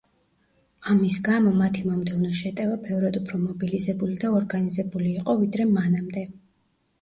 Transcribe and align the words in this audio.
ამის 0.93 1.17
გამო, 1.27 1.51
მათი 1.59 1.83
მომდევნო 1.89 2.31
შეტევა 2.39 2.77
ბევრად 2.87 3.19
უფრო 3.21 3.43
მობილიზებული 3.43 4.17
და 4.25 4.33
ორგანიზებული 4.39 5.13
იყო, 5.21 5.37
ვიდრე 5.45 5.69
მანამდე. 5.77 6.27